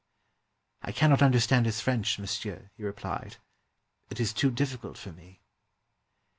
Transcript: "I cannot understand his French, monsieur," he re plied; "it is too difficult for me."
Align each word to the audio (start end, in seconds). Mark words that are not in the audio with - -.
"I 0.81 0.91
cannot 0.93 1.21
understand 1.21 1.67
his 1.67 1.79
French, 1.79 2.17
monsieur," 2.17 2.71
he 2.75 2.81
re 2.83 2.91
plied; 2.91 3.37
"it 4.09 4.19
is 4.19 4.33
too 4.33 4.49
difficult 4.49 4.97
for 4.97 5.11
me." 5.11 5.41